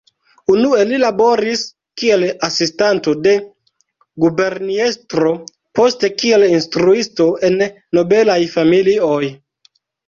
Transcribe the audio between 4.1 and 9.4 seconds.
guberniestro, poste kiel instruisto en nobelaj familioj.